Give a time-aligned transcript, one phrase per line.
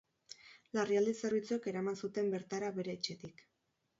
[0.77, 3.45] Larrialdi zerbitzuek eraman zuten bertara bere etxetik.